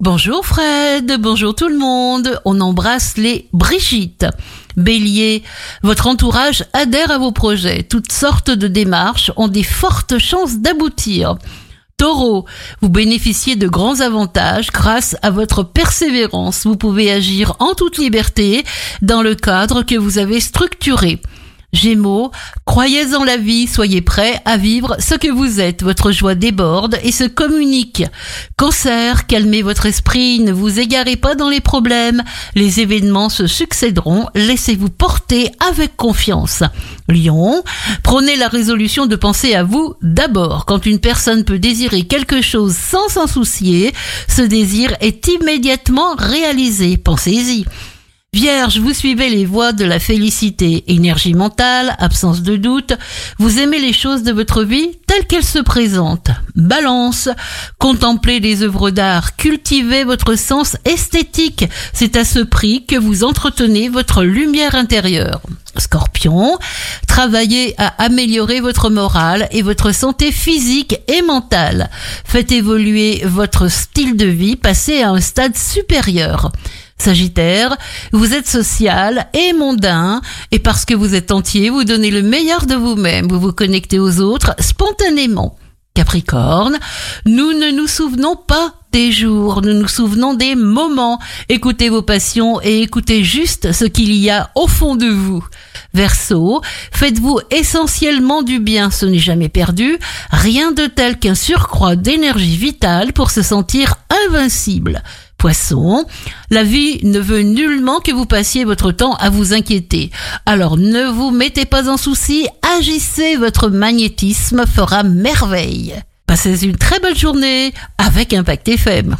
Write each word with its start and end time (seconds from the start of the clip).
Bonjour 0.00 0.46
Fred, 0.46 1.18
bonjour 1.20 1.54
tout 1.54 1.68
le 1.68 1.76
monde, 1.76 2.40
on 2.46 2.62
embrasse 2.62 3.18
les 3.18 3.50
Brigitte. 3.52 4.24
Bélier, 4.78 5.42
votre 5.82 6.06
entourage 6.06 6.64
adhère 6.72 7.10
à 7.10 7.18
vos 7.18 7.32
projets, 7.32 7.82
toutes 7.82 8.10
sortes 8.10 8.50
de 8.50 8.66
démarches 8.66 9.30
ont 9.36 9.46
des 9.46 9.62
fortes 9.62 10.16
chances 10.18 10.56
d'aboutir. 10.56 11.36
Taureau, 11.98 12.46
vous 12.80 12.88
bénéficiez 12.88 13.56
de 13.56 13.68
grands 13.68 14.00
avantages 14.00 14.70
grâce 14.72 15.18
à 15.20 15.30
votre 15.30 15.64
persévérance. 15.64 16.64
Vous 16.64 16.76
pouvez 16.76 17.12
agir 17.12 17.56
en 17.58 17.74
toute 17.74 17.98
liberté 17.98 18.64
dans 19.02 19.20
le 19.20 19.34
cadre 19.34 19.82
que 19.82 19.96
vous 19.96 20.16
avez 20.16 20.40
structuré. 20.40 21.20
Gémeaux, 21.74 22.30
croyez 22.70 23.16
en 23.16 23.24
la 23.24 23.36
vie, 23.36 23.66
soyez 23.66 24.00
prêts 24.00 24.40
à 24.44 24.56
vivre 24.56 24.96
ce 25.00 25.16
que 25.16 25.26
vous 25.26 25.58
êtes. 25.58 25.82
Votre 25.82 26.12
joie 26.12 26.36
déborde 26.36 27.00
et 27.02 27.10
se 27.10 27.24
communique. 27.24 28.04
Cancer, 28.56 29.26
calmez 29.26 29.62
votre 29.62 29.86
esprit, 29.86 30.38
ne 30.38 30.52
vous 30.52 30.78
égarez 30.78 31.16
pas 31.16 31.34
dans 31.34 31.48
les 31.48 31.60
problèmes. 31.60 32.22
Les 32.54 32.78
événements 32.78 33.28
se 33.28 33.48
succéderont, 33.48 34.28
laissez-vous 34.36 34.88
porter 34.88 35.50
avec 35.68 35.96
confiance. 35.96 36.62
Lion, 37.08 37.64
prenez 38.04 38.36
la 38.36 38.46
résolution 38.46 39.06
de 39.06 39.16
penser 39.16 39.56
à 39.56 39.64
vous 39.64 39.94
d'abord. 40.00 40.64
Quand 40.64 40.86
une 40.86 41.00
personne 41.00 41.42
peut 41.42 41.58
désirer 41.58 42.04
quelque 42.04 42.40
chose 42.40 42.76
sans 42.76 43.08
s'en 43.08 43.26
soucier, 43.26 43.92
ce 44.28 44.42
désir 44.42 44.94
est 45.00 45.26
immédiatement 45.26 46.14
réalisé. 46.14 46.98
Pensez-y. 46.98 47.64
Vierge, 48.32 48.78
vous 48.78 48.94
suivez 48.94 49.28
les 49.28 49.44
voies 49.44 49.72
de 49.72 49.84
la 49.84 49.98
félicité, 49.98 50.84
énergie 50.86 51.34
mentale, 51.34 51.96
absence 51.98 52.42
de 52.42 52.56
doute, 52.56 52.92
vous 53.38 53.58
aimez 53.58 53.80
les 53.80 53.92
choses 53.92 54.22
de 54.22 54.30
votre 54.30 54.62
vie 54.62 54.92
telles 55.08 55.26
qu'elles 55.26 55.42
se 55.42 55.58
présentent. 55.58 56.30
Balance, 56.54 57.28
contemplez 57.78 58.38
les 58.38 58.62
œuvres 58.62 58.90
d'art, 58.90 59.34
cultivez 59.34 60.04
votre 60.04 60.36
sens 60.36 60.76
esthétique, 60.84 61.64
c'est 61.92 62.16
à 62.16 62.24
ce 62.24 62.38
prix 62.38 62.86
que 62.86 62.94
vous 62.94 63.24
entretenez 63.24 63.88
votre 63.88 64.22
lumière 64.22 64.76
intérieure. 64.76 65.40
Scorpion, 65.76 66.56
travaillez 67.08 67.74
à 67.78 67.88
améliorer 68.00 68.60
votre 68.60 68.90
morale 68.90 69.48
et 69.50 69.62
votre 69.62 69.92
santé 69.92 70.30
physique 70.30 71.00
et 71.08 71.22
mentale. 71.22 71.90
Faites 72.24 72.52
évoluer 72.52 73.22
votre 73.24 73.66
style 73.68 74.16
de 74.16 74.26
vie, 74.26 74.54
passez 74.54 75.02
à 75.02 75.10
un 75.10 75.20
stade 75.20 75.56
supérieur. 75.56 76.52
Sagittaire, 77.00 77.76
vous 78.12 78.34
êtes 78.34 78.46
social 78.46 79.28
et 79.32 79.52
mondain, 79.52 80.20
et 80.50 80.58
parce 80.58 80.84
que 80.84 80.94
vous 80.94 81.14
êtes 81.14 81.30
entier, 81.30 81.70
vous 81.70 81.84
donnez 81.84 82.10
le 82.10 82.22
meilleur 82.22 82.66
de 82.66 82.74
vous-même, 82.74 83.28
vous 83.28 83.40
vous 83.40 83.52
connectez 83.52 83.98
aux 83.98 84.20
autres 84.20 84.54
spontanément. 84.58 85.56
Capricorne, 85.94 86.78
nous 87.26 87.52
ne 87.52 87.72
nous 87.72 87.86
souvenons 87.86 88.36
pas 88.36 88.74
des 88.92 89.12
jours, 89.12 89.62
nous 89.62 89.74
nous 89.74 89.88
souvenons 89.88 90.34
des 90.34 90.54
moments. 90.54 91.18
Écoutez 91.48 91.88
vos 91.88 92.02
passions 92.02 92.60
et 92.62 92.82
écoutez 92.82 93.24
juste 93.24 93.72
ce 93.72 93.84
qu'il 93.84 94.14
y 94.14 94.30
a 94.30 94.50
au 94.54 94.66
fond 94.66 94.96
de 94.96 95.08
vous. 95.08 95.44
Verseau, 95.92 96.60
faites-vous 96.92 97.40
essentiellement 97.50 98.42
du 98.42 98.60
bien, 98.60 98.90
ce 98.90 99.06
n'est 99.06 99.18
jamais 99.18 99.48
perdu, 99.48 99.98
rien 100.30 100.70
de 100.72 100.86
tel 100.86 101.18
qu'un 101.18 101.34
surcroît 101.34 101.96
d'énergie 101.96 102.56
vitale 102.56 103.12
pour 103.12 103.30
se 103.30 103.42
sentir 103.42 103.96
invincible. 104.28 105.02
Poisson, 105.40 106.04
la 106.50 106.64
vie 106.64 107.00
ne 107.02 107.18
veut 107.18 107.40
nullement 107.40 108.00
que 108.00 108.12
vous 108.12 108.26
passiez 108.26 108.66
votre 108.66 108.92
temps 108.92 109.14
à 109.14 109.30
vous 109.30 109.54
inquiéter. 109.54 110.10
Alors 110.44 110.76
ne 110.76 111.06
vous 111.06 111.30
mettez 111.30 111.64
pas 111.64 111.88
en 111.88 111.96
souci, 111.96 112.46
agissez, 112.76 113.36
votre 113.36 113.70
magnétisme 113.70 114.66
fera 114.66 115.02
merveille. 115.02 115.94
Passez 116.26 116.62
une 116.66 116.76
très 116.76 117.00
belle 117.00 117.16
journée 117.16 117.72
avec 117.96 118.34
Impact 118.34 118.68
FM. 118.68 119.16